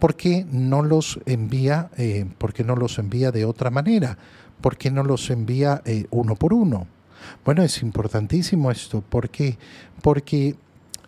¿Por 0.00 0.16
qué 0.16 0.44
no 0.50 0.82
los 0.82 1.20
envía, 1.24 1.88
eh, 1.96 2.26
no 2.66 2.74
los 2.74 2.98
envía 2.98 3.30
de 3.30 3.44
otra 3.44 3.70
manera? 3.70 4.18
¿Por 4.60 4.76
qué 4.76 4.90
no 4.90 5.04
los 5.04 5.30
envía 5.30 5.82
eh, 5.84 6.06
uno 6.10 6.34
por 6.34 6.52
uno? 6.52 6.88
Bueno, 7.44 7.62
es 7.62 7.82
importantísimo 7.82 8.70
esto. 8.70 9.00
¿Por 9.00 9.30
qué? 9.30 9.58
Porque 10.02 10.56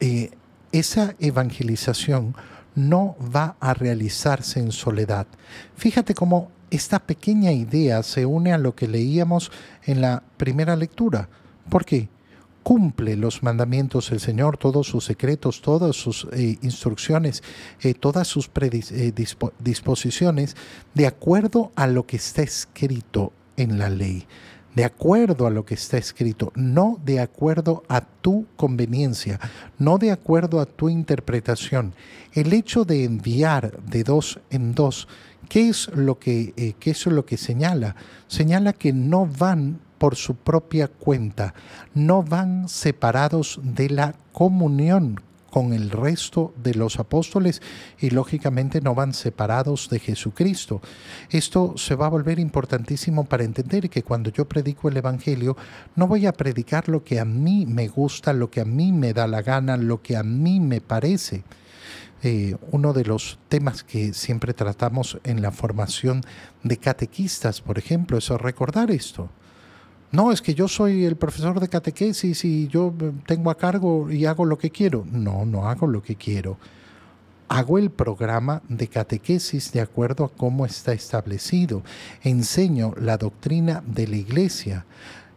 eh, 0.01 0.31
esa 0.73 1.15
evangelización 1.21 2.35
no 2.75 3.17
va 3.35 3.57
a 3.61 3.75
realizarse 3.75 4.61
en 4.61 4.73
soledad. 4.73 5.27
Fíjate 5.77 6.15
cómo 6.15 6.51
esta 6.71 6.99
pequeña 6.99 7.53
idea 7.53 8.03
se 8.03 8.27
une 8.27 8.53
a 8.53 8.59
lo 8.59 8.75
que 8.75 8.89
leíamos 8.89 9.53
en 9.85 10.01
la 10.01 10.23
primera 10.37 10.77
lectura. 10.77 11.29
¿Por 11.69 11.85
qué? 11.85 12.09
Cumple 12.63 13.17
los 13.17 13.43
mandamientos 13.43 14.11
del 14.11 14.21
Señor, 14.21 14.57
todos 14.57 14.87
sus 14.87 15.05
secretos, 15.05 15.61
todas 15.61 15.95
sus 15.95 16.27
eh, 16.33 16.59
instrucciones, 16.63 17.43
eh, 17.83 17.95
todas 17.95 18.27
sus 18.27 18.51
disposiciones, 19.59 20.57
de 20.95 21.07
acuerdo 21.07 21.73
a 21.77 21.87
lo 21.87 22.07
que 22.07 22.17
está 22.17 22.43
escrito 22.43 23.33
en 23.57 23.79
la 23.79 23.91
ley 23.91 24.27
de 24.75 24.85
acuerdo 24.85 25.47
a 25.47 25.51
lo 25.51 25.65
que 25.65 25.75
está 25.75 25.99
escrito, 25.99 26.53
no 26.55 26.99
de 27.05 27.21
acuerdo 27.21 27.83
a 27.89 28.01
tu 28.01 28.47
conveniencia, 28.57 29.39
no 29.79 29.99
de 29.99 30.11
acuerdo 30.11 30.61
a 30.61 30.67
tu 30.67 30.89
interpretación. 30.89 31.95
El 32.33 32.53
hecho 32.53 32.85
de 32.85 33.05
enviar 33.05 33.81
de 33.83 34.05
dos 34.05 34.41
en 34.51 34.75
dos, 34.75 35.09
¿qué 35.49 35.69
es 35.69 35.89
lo 35.95 36.19
que, 36.19 36.53
eh, 36.57 36.75
qué 36.79 36.91
es 36.91 37.07
lo 37.07 37.25
que 37.25 37.37
señala? 37.37 37.95
Señala 38.27 38.73
que 38.73 38.93
no 38.93 39.27
van 39.27 39.81
por 39.99 40.17
su 40.17 40.35
propia 40.35 40.89
cuenta, 40.89 41.55
no 41.95 42.23
van 42.23 42.69
separados 42.69 43.61
de 43.63 43.91
la 43.91 44.15
comunión 44.33 45.21
con 45.55 45.73
el 45.73 45.91
resto 45.91 46.53
de 46.57 46.75
los 46.75 46.99
apóstoles 46.99 47.63
y 48.01 48.11
lógicamente 48.11 48.81
no 48.81 48.97
van 48.97 49.15
separados 49.15 49.89
de 49.89 50.01
Jesucristo. 50.01 50.81
Esto 51.31 51.75
se 51.77 51.95
va 51.95 52.07
a 52.07 52.09
volver 52.09 52.41
importantísimo 52.41 53.25
para 53.25 53.45
entender 53.45 53.89
que 53.89 54.03
cuando 54.03 54.31
yo 54.31 54.49
predico 54.49 54.89
el 54.89 54.97
Evangelio 54.97 55.57
no 55.95 56.09
voy 56.09 56.27
a 56.27 56.33
predicar 56.33 56.89
lo 56.89 57.05
que 57.05 57.21
a 57.21 57.25
mí 57.25 57.67
me 57.67 57.87
gusta, 57.87 58.33
lo 58.33 58.51
que 58.51 58.63
a 58.63 58.65
mí 58.65 58.91
me 58.91 59.13
da 59.13 59.29
la 59.29 59.43
gana, 59.43 59.77
lo 59.77 60.03
que 60.03 60.17
a 60.17 60.25
mí 60.25 60.59
me 60.59 60.81
parece. 60.81 61.45
Eh, 62.25 62.57
uno 62.73 62.93
de 62.93 63.05
los 63.05 63.39
temas 63.49 63.85
que 63.85 64.13
siempre 64.13 64.55
tratamos 64.55 65.21
en 65.23 65.41
la 65.41 65.53
formación 65.53 66.23
de 66.65 66.79
catequistas, 66.79 67.61
por 67.61 67.79
ejemplo, 67.79 68.19
es 68.19 68.29
recordar 68.29 68.91
esto. 68.91 69.31
No, 70.13 70.31
es 70.31 70.41
que 70.41 70.55
yo 70.55 70.69
soy 70.69 71.05
el 71.05 71.17
profesor 71.17 71.59
de 71.59 71.69
catequesis 71.69 72.45
y 72.45 72.69
yo 72.69 72.95
tengo 73.27 73.51
a 73.51 73.57
cargo 73.57 74.11
y 74.11 74.27
hago 74.27 74.45
lo 74.45 74.57
que 74.57 74.71
quiero. 74.71 75.05
No, 75.11 75.45
no 75.45 75.69
hago 75.69 75.87
lo 75.87 76.03
que 76.03 76.15
quiero. 76.15 76.57
Hago 77.49 77.79
el 77.79 77.91
programa 77.91 78.63
de 78.69 78.87
catequesis 78.87 79.73
de 79.73 79.81
acuerdo 79.81 80.25
a 80.25 80.29
cómo 80.29 80.67
está 80.67 80.93
establecido. 80.93 81.83
Enseño 82.23 82.95
la 82.97 83.17
doctrina 83.17 83.83
de 83.87 84.07
la 84.07 84.17
iglesia. 84.17 84.87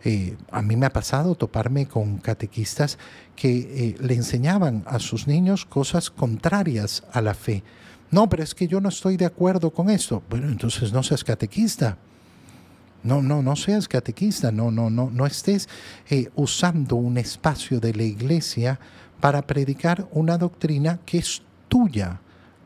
Eh, 0.04 0.38
a 0.52 0.62
mí 0.62 0.76
me 0.76 0.86
ha 0.86 0.94
pasado 0.94 1.34
toparme 1.34 1.88
con 1.88 2.18
catequistas 2.18 3.00
que 3.36 3.58
eh, 3.58 3.96
le 4.00 4.14
enseñaban 4.14 4.84
a 4.86 5.00
sus 5.00 5.28
niños 5.28 5.66
cosas 5.66 6.12
contrarias 6.12 7.04
a 7.12 7.22
la 7.22 7.34
fe. 7.34 7.64
No, 8.12 8.30
pero 8.30 8.44
es 8.44 8.54
que 8.54 8.68
yo 8.68 8.80
no 8.80 8.90
estoy 8.90 9.18
de 9.18 9.26
acuerdo 9.26 9.72
con 9.72 9.90
esto. 9.90 10.22
Bueno, 10.30 10.48
entonces 10.48 10.94
no 10.94 11.02
seas 11.02 11.24
catequista 11.24 11.98
No, 13.04 13.22
no, 13.22 13.42
no 13.42 13.56
seas 13.56 13.88
catequista, 13.88 14.52
no, 14.52 14.72
no, 14.72 14.90
no, 14.90 15.10
no 15.10 15.26
estés 15.26 15.70
eh, 16.10 16.30
usando 16.36 16.96
un 16.96 17.18
espacio 17.18 17.80
de 17.80 17.94
la 17.94 18.04
iglesia 18.04 18.80
para 19.20 19.42
predicar 19.42 20.08
una 20.12 20.38
doctrina 20.38 21.00
que 21.06 21.20
es 21.20 21.42
tuya, 21.70 22.22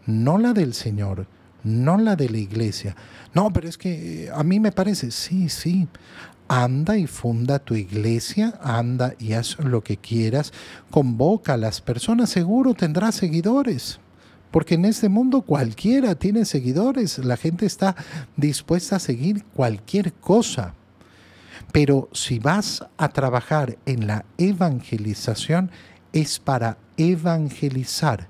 no 0.05 0.37
la 0.37 0.53
del 0.53 0.73
Señor, 0.73 1.27
no 1.63 1.97
la 1.97 2.15
de 2.15 2.29
la 2.29 2.37
iglesia. 2.37 2.95
No, 3.33 3.51
pero 3.53 3.69
es 3.69 3.77
que 3.77 4.25
eh, 4.25 4.31
a 4.33 4.43
mí 4.43 4.59
me 4.59 4.71
parece, 4.71 5.11
sí, 5.11 5.47
sí, 5.49 5.87
anda 6.51 6.97
y 6.97 7.07
funda 7.07 7.59
tu 7.59 7.75
iglesia, 7.75 8.59
anda 8.61 9.13
y 9.19 9.33
haz 9.33 9.57
lo 9.59 9.83
que 9.83 9.95
quieras, 9.95 10.51
convoca 10.89 11.53
a 11.53 11.57
las 11.57 11.79
personas, 11.79 12.29
seguro 12.29 12.73
tendrás 12.73 13.15
seguidores. 13.15 14.00
Porque 14.51 14.75
en 14.75 14.85
este 14.85 15.09
mundo 15.09 15.41
cualquiera 15.41 16.15
tiene 16.15 16.45
seguidores, 16.45 17.17
la 17.19 17.37
gente 17.37 17.65
está 17.65 17.95
dispuesta 18.35 18.97
a 18.97 18.99
seguir 18.99 19.45
cualquier 19.45 20.13
cosa. 20.13 20.75
Pero 21.71 22.09
si 22.11 22.39
vas 22.39 22.85
a 22.97 23.09
trabajar 23.09 23.77
en 23.85 24.07
la 24.07 24.25
evangelización, 24.37 25.71
es 26.11 26.39
para 26.39 26.77
evangelizar, 26.97 28.27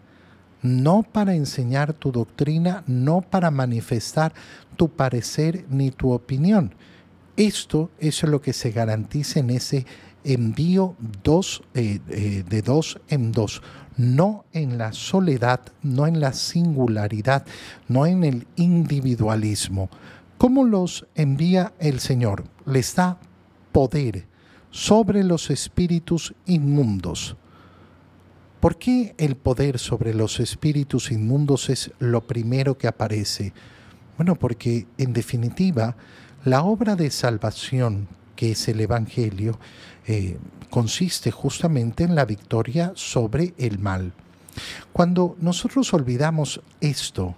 no 0.61 1.01
para 1.03 1.33
enseñar 1.33 1.93
tu 1.93 2.11
doctrina, 2.11 2.83
no 2.85 3.21
para 3.21 3.49
manifestar 3.49 4.33
tu 4.77 4.89
parecer 4.89 5.65
ni 5.69 5.89
tu 5.89 6.11
opinión. 6.11 6.75
Esto 7.35 7.89
es 7.99 8.21
lo 8.23 8.41
que 8.41 8.53
se 8.53 8.71
garantiza 8.71 9.39
en 9.39 9.49
ese 9.49 9.87
envío 10.23 10.95
dos, 11.23 11.63
eh, 11.73 11.99
eh, 12.09 12.43
de 12.47 12.61
dos 12.61 12.99
en 13.07 13.31
dos 13.31 13.63
no 13.97 14.45
en 14.53 14.77
la 14.77 14.93
soledad, 14.93 15.61
no 15.83 16.07
en 16.07 16.19
la 16.19 16.33
singularidad, 16.33 17.45
no 17.87 18.05
en 18.05 18.23
el 18.23 18.47
individualismo. 18.55 19.89
¿Cómo 20.37 20.63
los 20.63 21.05
envía 21.15 21.73
el 21.79 21.99
Señor? 21.99 22.45
Les 22.65 22.95
da 22.95 23.17
poder 23.71 24.25
sobre 24.71 25.23
los 25.23 25.49
espíritus 25.49 26.33
inmundos. 26.45 27.35
¿Por 28.59 28.77
qué 28.77 29.15
el 29.17 29.35
poder 29.35 29.79
sobre 29.79 30.13
los 30.13 30.39
espíritus 30.39 31.11
inmundos 31.11 31.69
es 31.69 31.91
lo 31.99 32.25
primero 32.27 32.77
que 32.77 32.87
aparece? 32.87 33.53
Bueno, 34.17 34.35
porque 34.35 34.87
en 34.97 35.13
definitiva 35.13 35.95
la 36.45 36.63
obra 36.63 36.95
de 36.95 37.09
salvación 37.09 38.07
que 38.41 38.53
es 38.53 38.67
el 38.69 38.79
Evangelio 38.79 39.59
eh, 40.07 40.39
consiste 40.71 41.29
justamente 41.29 42.05
en 42.05 42.15
la 42.15 42.25
victoria 42.25 42.91
sobre 42.95 43.53
el 43.59 43.77
mal. 43.77 44.13
Cuando 44.91 45.35
nosotros 45.39 45.93
olvidamos 45.93 46.59
esto, 46.79 47.35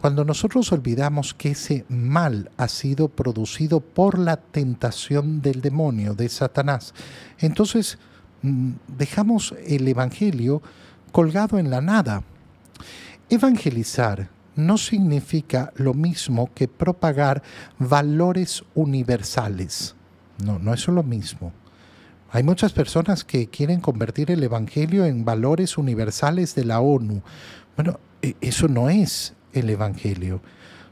cuando 0.00 0.24
nosotros 0.24 0.72
olvidamos 0.72 1.32
que 1.32 1.52
ese 1.52 1.84
mal 1.88 2.50
ha 2.56 2.66
sido 2.66 3.06
producido 3.06 3.78
por 3.78 4.18
la 4.18 4.36
tentación 4.36 5.42
del 5.42 5.60
demonio, 5.60 6.14
de 6.14 6.28
Satanás, 6.28 6.92
entonces 7.38 7.98
mm, 8.42 8.72
dejamos 8.98 9.54
el 9.64 9.86
Evangelio 9.86 10.60
colgado 11.12 11.60
en 11.60 11.70
la 11.70 11.80
nada. 11.80 12.24
Evangelizar 13.30 14.28
no 14.56 14.76
significa 14.76 15.72
lo 15.76 15.94
mismo 15.94 16.50
que 16.52 16.66
propagar 16.66 17.44
valores 17.78 18.64
universales. 18.74 19.94
No, 20.38 20.58
no 20.58 20.74
es 20.74 20.86
lo 20.88 21.02
mismo. 21.02 21.52
Hay 22.30 22.42
muchas 22.42 22.72
personas 22.72 23.24
que 23.24 23.48
quieren 23.48 23.80
convertir 23.80 24.30
el 24.30 24.42
Evangelio 24.42 25.04
en 25.04 25.24
valores 25.24 25.76
universales 25.76 26.54
de 26.54 26.64
la 26.64 26.80
ONU. 26.80 27.22
Bueno, 27.76 28.00
e, 28.22 28.36
eso 28.40 28.68
no 28.68 28.88
es 28.88 29.34
el 29.52 29.68
Evangelio. 29.68 30.40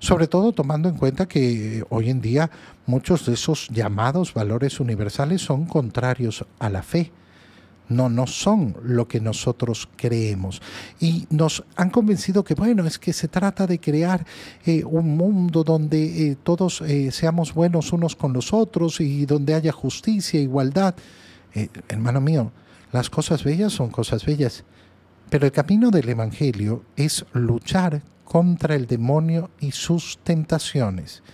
Sobre 0.01 0.27
todo 0.27 0.53
tomando 0.53 0.89
en 0.89 0.97
cuenta 0.97 1.27
que 1.29 1.85
hoy 1.89 2.11
en 2.11 2.21
día 2.21 2.51
muchos 2.87 3.27
de 3.27 3.35
esos 3.35 3.69
llamados 3.69 4.35
valores 4.35 4.81
universales 4.81 5.43
son 5.43 5.67
contrarios 5.67 6.45
a 6.59 6.69
la 6.69 6.83
fe. 6.83 7.13
No, 7.91 8.09
no 8.09 8.27
son 8.29 8.77
lo 8.85 9.09
que 9.09 9.21
nosotros 9.21 9.89
creemos. 9.97 10.63
Y 11.01 11.27
nos 11.29 11.65
han 11.75 11.91
convencido 11.91 12.45
que, 12.45 12.55
bueno, 12.55 12.87
es 12.87 12.99
que 12.99 13.13
se 13.13 13.27
trata 13.29 13.67
de 13.67 13.81
crear 13.81 14.25
eh, 14.65 14.85
un 14.85 15.17
mundo 15.17 15.65
donde 15.65 16.29
eh, 16.29 16.37
todos 16.43 16.81
eh, 16.83 17.11
seamos 17.11 17.53
buenos 17.53 17.93
unos 17.93 18.15
con 18.15 18.33
los 18.33 18.53
otros 18.53 19.01
y 19.01 19.27
donde 19.27 19.55
haya 19.55 19.73
justicia, 19.73 20.41
igualdad. 20.41 20.95
Hermano 21.89 22.21
mío, 22.21 22.53
las 22.93 23.11
cosas 23.11 23.43
bellas 23.43 23.73
son 23.73 23.91
cosas 23.91 24.25
bellas, 24.25 24.63
pero 25.29 25.47
el 25.47 25.53
camino 25.53 25.91
del 25.91 26.09
Evangelio 26.09 26.85
es 26.95 27.27
luchar 27.33 28.03
contra 28.25 28.77
el 28.77 28.87
demonio 28.87 29.51
y 29.59 29.73
sus 29.73 30.21
tentaciones. 30.23 31.25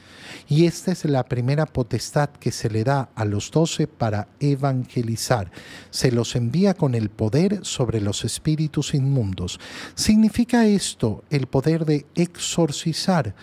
Y 0.48 0.66
esta 0.66 0.92
es 0.92 1.04
la 1.04 1.24
primera 1.24 1.66
potestad 1.66 2.30
que 2.30 2.52
se 2.52 2.70
le 2.70 2.84
da 2.84 3.10
a 3.14 3.24
los 3.24 3.50
doce 3.50 3.86
para 3.86 4.28
evangelizar. 4.40 5.50
Se 5.90 6.12
los 6.12 6.36
envía 6.36 6.74
con 6.74 6.94
el 6.94 7.10
poder 7.10 7.64
sobre 7.64 8.00
los 8.00 8.24
espíritus 8.24 8.94
inmundos. 8.94 9.60
¿Significa 9.94 10.66
esto 10.66 11.24
el 11.30 11.46
poder 11.46 11.84
de 11.84 12.06
exorcizar? 12.14 13.34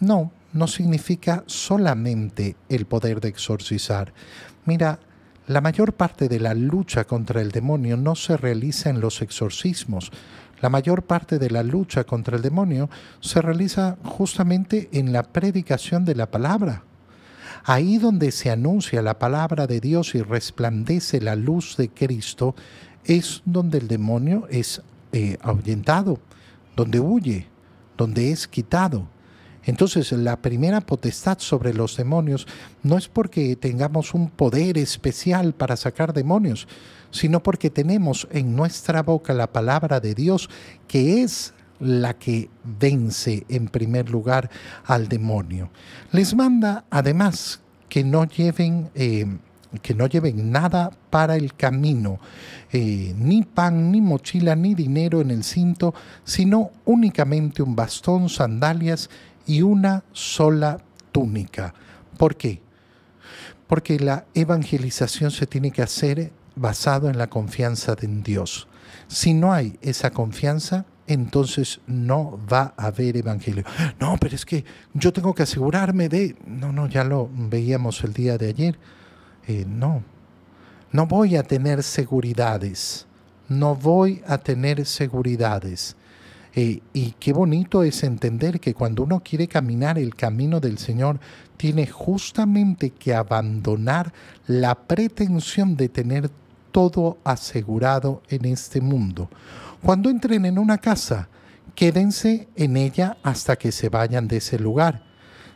No, 0.00 0.32
no 0.52 0.66
significa 0.68 1.44
solamente 1.46 2.56
el 2.68 2.86
poder 2.86 3.20
de 3.20 3.28
exorcizar. 3.28 4.12
Mira, 4.64 5.00
la 5.46 5.60
mayor 5.60 5.92
parte 5.92 6.28
de 6.28 6.40
la 6.40 6.54
lucha 6.54 7.04
contra 7.04 7.42
el 7.42 7.50
demonio 7.50 7.98
no 7.98 8.14
se 8.14 8.36
realiza 8.36 8.88
en 8.88 9.00
los 9.00 9.20
exorcismos. 9.20 10.10
La 10.60 10.68
mayor 10.68 11.02
parte 11.02 11.38
de 11.38 11.50
la 11.50 11.62
lucha 11.62 12.04
contra 12.04 12.36
el 12.36 12.42
demonio 12.42 12.88
se 13.20 13.42
realiza 13.42 13.96
justamente 14.04 14.88
en 14.92 15.12
la 15.12 15.22
predicación 15.22 16.04
de 16.04 16.14
la 16.14 16.30
palabra. 16.30 16.84
Ahí 17.64 17.98
donde 17.98 18.30
se 18.30 18.50
anuncia 18.50 19.02
la 19.02 19.18
palabra 19.18 19.66
de 19.66 19.80
Dios 19.80 20.14
y 20.14 20.22
resplandece 20.22 21.20
la 21.20 21.34
luz 21.34 21.76
de 21.76 21.88
Cristo, 21.88 22.54
es 23.04 23.42
donde 23.44 23.78
el 23.78 23.88
demonio 23.88 24.46
es 24.50 24.82
eh, 25.12 25.38
ahuyentado, 25.42 26.18
donde 26.76 27.00
huye, 27.00 27.46
donde 27.96 28.32
es 28.32 28.48
quitado. 28.48 29.08
Entonces 29.66 30.12
la 30.12 30.36
primera 30.36 30.80
potestad 30.80 31.38
sobre 31.38 31.74
los 31.74 31.96
demonios 31.96 32.46
no 32.82 32.98
es 32.98 33.08
porque 33.08 33.56
tengamos 33.56 34.14
un 34.14 34.30
poder 34.30 34.78
especial 34.78 35.54
para 35.54 35.76
sacar 35.76 36.12
demonios, 36.12 36.68
sino 37.10 37.42
porque 37.42 37.70
tenemos 37.70 38.28
en 38.30 38.54
nuestra 38.54 39.02
boca 39.02 39.32
la 39.32 39.52
palabra 39.52 40.00
de 40.00 40.14
Dios 40.14 40.50
que 40.86 41.22
es 41.22 41.54
la 41.80 42.14
que 42.14 42.50
vence 42.62 43.44
en 43.48 43.68
primer 43.68 44.10
lugar 44.10 44.50
al 44.84 45.08
demonio. 45.08 45.70
Les 46.12 46.34
manda 46.34 46.84
además 46.90 47.60
que 47.88 48.04
no 48.04 48.24
lleven... 48.24 48.90
Eh, 48.94 49.26
que 49.82 49.92
no 49.92 50.06
lleven 50.06 50.52
nada 50.52 50.90
para 51.10 51.34
el 51.34 51.54
camino, 51.54 52.20
eh, 52.72 53.12
ni 53.18 53.42
pan, 53.42 53.90
ni 53.90 54.00
mochila, 54.00 54.54
ni 54.54 54.72
dinero 54.72 55.20
en 55.20 55.32
el 55.32 55.42
cinto, 55.42 55.94
sino 56.22 56.70
únicamente 56.84 57.60
un 57.60 57.74
bastón, 57.74 58.28
sandalias 58.28 59.10
y 59.46 59.62
una 59.62 60.04
sola 60.12 60.78
túnica. 61.12 61.74
¿Por 62.18 62.36
qué? 62.36 62.60
Porque 63.66 63.98
la 63.98 64.26
evangelización 64.34 65.30
se 65.30 65.46
tiene 65.46 65.70
que 65.70 65.82
hacer 65.82 66.32
basado 66.56 67.08
en 67.08 67.18
la 67.18 67.28
confianza 67.28 67.96
en 68.00 68.22
Dios. 68.22 68.68
Si 69.08 69.34
no 69.34 69.52
hay 69.52 69.78
esa 69.82 70.10
confianza, 70.10 70.86
entonces 71.06 71.80
no 71.86 72.38
va 72.50 72.74
a 72.76 72.86
haber 72.86 73.16
evangelio. 73.16 73.64
No, 74.00 74.16
pero 74.18 74.34
es 74.34 74.44
que 74.44 74.64
yo 74.92 75.12
tengo 75.12 75.34
que 75.34 75.42
asegurarme 75.42 76.08
de... 76.08 76.36
No, 76.46 76.72
no, 76.72 76.88
ya 76.88 77.04
lo 77.04 77.28
veíamos 77.32 78.02
el 78.04 78.12
día 78.12 78.38
de 78.38 78.48
ayer. 78.48 78.78
Eh, 79.46 79.64
no, 79.66 80.02
no 80.92 81.06
voy 81.06 81.36
a 81.36 81.42
tener 81.42 81.82
seguridades. 81.82 83.06
No 83.48 83.74
voy 83.74 84.22
a 84.26 84.38
tener 84.38 84.86
seguridades. 84.86 85.96
Eh, 86.56 86.80
y 86.92 87.12
qué 87.18 87.32
bonito 87.32 87.82
es 87.82 88.04
entender 88.04 88.60
que 88.60 88.74
cuando 88.74 89.02
uno 89.02 89.20
quiere 89.20 89.48
caminar 89.48 89.98
el 89.98 90.14
camino 90.14 90.60
del 90.60 90.78
Señor, 90.78 91.18
tiene 91.56 91.86
justamente 91.86 92.90
que 92.90 93.14
abandonar 93.14 94.12
la 94.46 94.74
pretensión 94.74 95.76
de 95.76 95.88
tener 95.88 96.30
todo 96.70 97.18
asegurado 97.24 98.22
en 98.28 98.44
este 98.44 98.80
mundo. 98.80 99.28
Cuando 99.82 100.10
entren 100.10 100.44
en 100.44 100.58
una 100.58 100.78
casa, 100.78 101.28
quédense 101.74 102.48
en 102.56 102.76
ella 102.76 103.16
hasta 103.22 103.56
que 103.56 103.72
se 103.72 103.88
vayan 103.88 104.28
de 104.28 104.36
ese 104.36 104.58
lugar. 104.58 105.02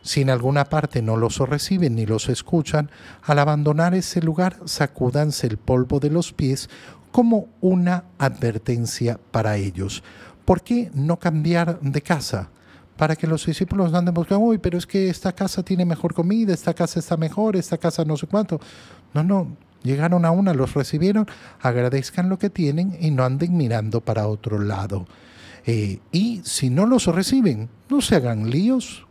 Si 0.01 0.21
en 0.21 0.29
alguna 0.29 0.65
parte 0.65 1.01
no 1.01 1.17
los 1.17 1.37
reciben 1.39 1.95
ni 1.95 2.05
los 2.05 2.29
escuchan, 2.29 2.89
al 3.21 3.39
abandonar 3.39 3.93
ese 3.93 4.21
lugar, 4.21 4.57
sacúdanse 4.65 5.47
el 5.47 5.57
polvo 5.57 5.99
de 5.99 6.09
los 6.09 6.31
pies 6.31 6.69
como 7.11 7.47
una 7.59 8.05
advertencia 8.17 9.19
para 9.31 9.57
ellos. 9.57 10.03
¿Por 10.49 10.63
qué 10.63 10.89
no 10.95 11.19
cambiar 11.19 11.79
de 11.79 12.01
casa? 12.01 12.49
Para 12.97 13.15
que 13.15 13.27
los 13.27 13.45
discípulos 13.45 13.93
anden 13.93 14.15
buscando, 14.15 14.45
uy, 14.45 14.57
pero 14.57 14.79
es 14.79 14.87
que 14.87 15.07
esta 15.07 15.31
casa 15.31 15.61
tiene 15.61 15.85
mejor 15.85 16.15
comida, 16.15 16.55
esta 16.55 16.73
casa 16.73 16.99
está 16.99 17.17
mejor, 17.17 17.55
esta 17.55 17.77
casa 17.77 18.03
no 18.03 18.17
sé 18.17 18.25
cuánto. 18.25 18.59
No, 19.13 19.23
no, 19.23 19.55
llegaron 19.83 20.25
a 20.25 20.31
una, 20.31 20.55
los 20.55 20.73
recibieron, 20.73 21.27
agradezcan 21.61 22.29
lo 22.29 22.39
que 22.39 22.49
tienen 22.49 22.97
y 22.99 23.11
no 23.11 23.25
anden 23.25 23.55
mirando 23.55 24.01
para 24.01 24.25
otro 24.25 24.57
lado. 24.57 25.05
Eh, 25.67 25.99
y 26.11 26.41
si 26.43 26.71
no 26.71 26.87
los 26.87 27.05
reciben, 27.05 27.69
no 27.87 28.01
se 28.01 28.15
hagan 28.15 28.49
líos, 28.49 29.05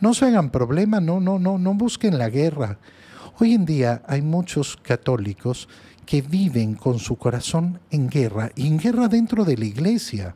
No 0.00 0.12
se 0.12 0.26
hagan 0.26 0.50
problema, 0.50 0.98
no, 1.00 1.20
no, 1.20 1.38
no, 1.38 1.56
no 1.56 1.74
busquen 1.74 2.18
la 2.18 2.30
guerra. 2.30 2.78
Hoy 3.38 3.54
en 3.54 3.64
día 3.64 4.02
hay 4.08 4.22
muchos 4.22 4.76
católicos 4.76 5.68
que 6.04 6.20
viven 6.20 6.74
con 6.74 6.98
su 6.98 7.14
corazón 7.14 7.78
en 7.92 8.08
guerra 8.08 8.50
y 8.56 8.66
en 8.66 8.78
guerra 8.78 9.06
dentro 9.06 9.44
de 9.44 9.56
la 9.56 9.64
iglesia, 9.64 10.34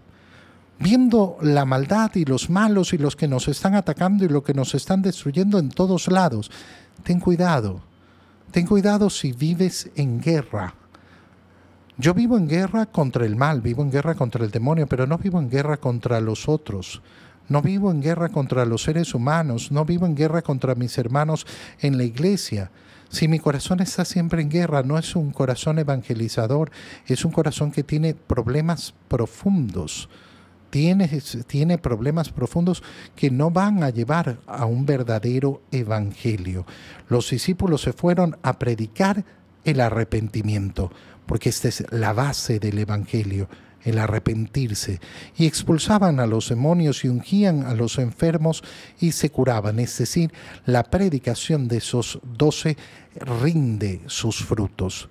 viendo 0.82 1.38
la 1.40 1.64
maldad 1.64 2.10
y 2.14 2.24
los 2.24 2.50
malos 2.50 2.92
y 2.92 2.98
los 2.98 3.14
que 3.14 3.28
nos 3.28 3.46
están 3.46 3.74
atacando 3.74 4.24
y 4.24 4.28
lo 4.28 4.42
que 4.42 4.52
nos 4.52 4.74
están 4.74 5.00
destruyendo 5.00 5.58
en 5.58 5.68
todos 5.68 6.08
lados. 6.08 6.50
Ten 7.04 7.20
cuidado, 7.20 7.80
ten 8.50 8.66
cuidado 8.66 9.08
si 9.08 9.32
vives 9.32 9.90
en 9.94 10.20
guerra. 10.20 10.74
Yo 11.98 12.14
vivo 12.14 12.36
en 12.36 12.48
guerra 12.48 12.86
contra 12.86 13.24
el 13.24 13.36
mal, 13.36 13.60
vivo 13.60 13.82
en 13.82 13.92
guerra 13.92 14.14
contra 14.14 14.44
el 14.44 14.50
demonio, 14.50 14.86
pero 14.88 15.06
no 15.06 15.18
vivo 15.18 15.38
en 15.38 15.48
guerra 15.48 15.76
contra 15.76 16.20
los 16.20 16.48
otros. 16.48 17.00
No 17.48 17.62
vivo 17.62 17.90
en 17.90 18.00
guerra 18.00 18.30
contra 18.30 18.64
los 18.64 18.82
seres 18.82 19.14
humanos, 19.14 19.70
no 19.70 19.84
vivo 19.84 20.06
en 20.06 20.16
guerra 20.16 20.42
contra 20.42 20.74
mis 20.74 20.96
hermanos 20.98 21.46
en 21.80 21.96
la 21.96 22.04
iglesia. 22.04 22.70
Si 23.08 23.28
mi 23.28 23.38
corazón 23.38 23.80
está 23.80 24.04
siempre 24.04 24.42
en 24.42 24.48
guerra, 24.48 24.82
no 24.82 24.98
es 24.98 25.14
un 25.14 25.32
corazón 25.32 25.78
evangelizador, 25.78 26.70
es 27.06 27.24
un 27.24 27.30
corazón 27.30 27.70
que 27.70 27.84
tiene 27.84 28.14
problemas 28.14 28.94
profundos. 29.08 30.08
Tiene, 30.72 31.20
tiene, 31.46 31.76
problemas 31.76 32.30
profundos 32.30 32.82
que 33.14 33.30
no 33.30 33.50
van 33.50 33.82
a 33.82 33.90
llevar 33.90 34.38
a 34.46 34.64
un 34.64 34.86
verdadero 34.86 35.60
evangelio. 35.70 36.64
Los 37.10 37.28
discípulos 37.28 37.82
se 37.82 37.92
fueron 37.92 38.38
a 38.42 38.58
predicar 38.58 39.22
el 39.66 39.82
arrepentimiento, 39.82 40.90
porque 41.26 41.50
esta 41.50 41.68
es 41.68 41.84
la 41.90 42.14
base 42.14 42.58
del 42.58 42.78
evangelio 42.78 43.50
el 43.84 43.98
arrepentirse, 43.98 45.00
y 45.36 45.46
expulsaban 45.46 46.20
a 46.20 46.26
los 46.26 46.48
demonios 46.48 47.04
y 47.04 47.08
ungían 47.08 47.64
a 47.66 47.74
los 47.74 47.98
enfermos 47.98 48.62
y 48.98 49.12
se 49.12 49.28
curaban. 49.28 49.78
Es 49.78 49.98
decir, 49.98 50.32
la 50.64 50.84
predicación 50.84 51.68
de 51.68 51.78
esos 51.78 52.18
doce 52.38 52.78
rinde 53.16 54.00
sus 54.06 54.42
frutos. 54.42 55.10